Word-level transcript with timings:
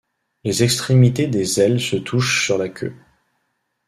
Les 0.43 0.63
extrémités 0.63 1.27
des 1.27 1.59
ailes 1.59 1.79
se 1.79 1.95
touchent 1.95 2.43
sur 2.45 2.57
la 2.57 2.69
queue. 2.69 2.95